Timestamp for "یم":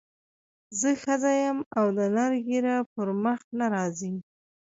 1.43-1.57